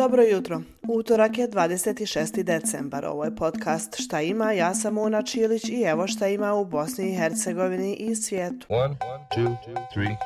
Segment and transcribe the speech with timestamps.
[0.00, 0.62] Dobro jutro.
[0.88, 2.42] Utorak je 26.
[2.42, 3.04] decembar.
[3.04, 7.10] Ovo je podcast Šta ima, ja sam Una Čilić i evo šta ima u Bosni
[7.10, 8.66] i Hercegovini i svijetu.
[8.68, 8.96] One,
[9.36, 9.56] two,
[9.92, 10.16] three,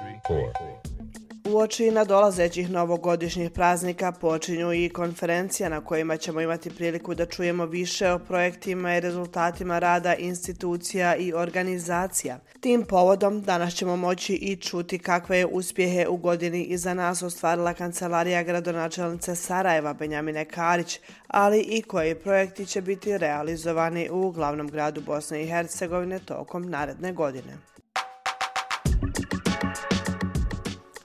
[1.48, 7.66] U oči nadolazećih novogodišnjih praznika počinju i konferencija na kojima ćemo imati priliku da čujemo
[7.66, 12.38] više o projektima i rezultatima rada institucija i organizacija.
[12.60, 17.74] Tim povodom danas ćemo moći i čuti kakve je uspjehe u godini iza nas ostvarila
[17.74, 25.00] kancelarija gradonačelnice Sarajeva Benjamine Karić, ali i koji projekti će biti realizovani u glavnom gradu
[25.00, 27.73] Bosne i Hercegovine tokom naredne godine.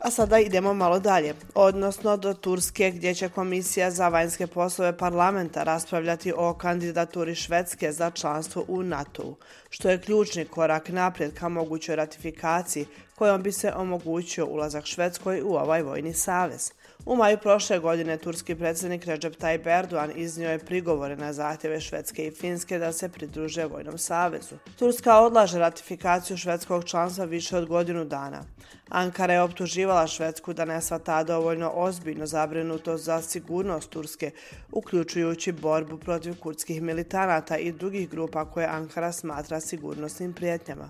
[0.10, 5.64] A sada idemo malo dalje, odnosno do Turske gdje će Komisija za vanjske poslove parlamenta
[5.64, 9.36] raspravljati o kandidaturi Švedske za članstvo u NATO-u,
[9.70, 12.86] što je ključni korak naprijed ka mogućoj ratifikaciji
[13.20, 16.72] kojom bi se omogućio ulazak Švedskoj u ovaj vojni savez.
[17.06, 22.28] U maju prošle godine turski predsjednik Recep Tayyip Erdogan iznio je prigovore na zahtjeve Švedske
[22.28, 24.56] i Finske da se pridruže Vojnom savezu.
[24.80, 28.44] Turska odlaže ratifikaciju švedskog članstva više od godinu dana.
[28.90, 34.32] Ankara je optuživala Švedsku da ne svata dovoljno ozbiljno zabrinuto za sigurnost Turske,
[34.72, 40.90] uključujući borbu protiv kurdskih militanata i drugih grupa koje Ankara smatra sigurnosnim prijetnjama.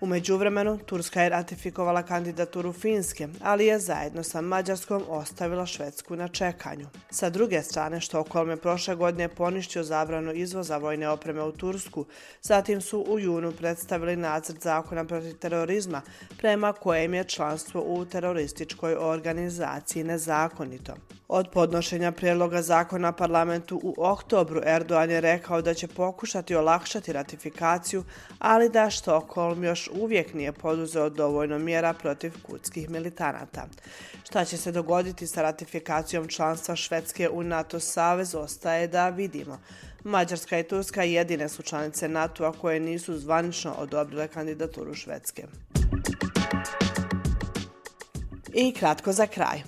[0.00, 6.28] U međuvremenu, Turska je ratifikovala kandidaturu Finske, ali je zajedno sa Mađarskom ostavila Švedsku na
[6.28, 6.86] čekanju.
[7.10, 12.04] Sa druge strane, Štokolm je prošle godine poništio zabranu izvoza vojne opreme u Tursku,
[12.42, 16.02] zatim su u junu predstavili nacrt zakona protiv terorizma,
[16.38, 20.94] prema kojem je članstvo u terorističkoj organizaciji nezakonito.
[21.32, 28.04] Od podnošenja prijedloga zakona parlamentu u oktobru Erdoğan je rekao da će pokušati olakšati ratifikaciju,
[28.38, 33.66] ali da Štokholm još uvijek nije poduzeo dovoljno mjera protiv kurdskih militanata.
[34.24, 39.58] Šta će se dogoditi sa ratifikacijom članstva Švedske u NATO savez ostaje da vidimo.
[40.04, 45.46] Mađarska i Turska jedine su članice NATO-a koje nisu zvanično odobrile kandidaturu Švedske.
[48.54, 49.62] I kratko za kraj.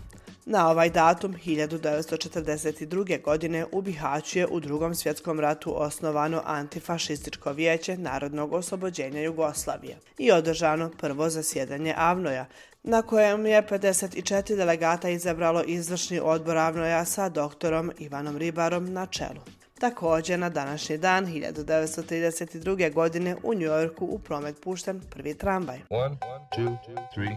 [0.44, 3.22] Na ovaj datum 1942.
[3.22, 10.32] godine u Bihaću je u drugom svjetskom ratu osnovano antifašističko vijeće Narodnog oslobođenja Jugoslavije i
[10.32, 12.46] održano prvo zasjedanje Avnoja,
[12.82, 19.40] na kojem je 54 delegata izabralo izvršni odbor Avnoja sa doktorom Ivanom Ribarom na čelu.
[19.80, 22.92] Također, na današnji dan, 1932.
[22.92, 25.80] godine, u Njujorku u promet pušten prvi tramvaj.
[25.90, 26.16] One,
[26.56, 26.76] two,
[27.14, 27.36] three,